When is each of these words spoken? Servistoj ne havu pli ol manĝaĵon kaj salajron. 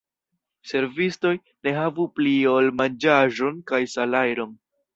Servistoj 0.69 1.33
ne 1.67 1.75
havu 1.81 2.07
pli 2.17 2.33
ol 2.55 2.73
manĝaĵon 2.81 3.61
kaj 3.73 3.83
salajron. 3.97 4.61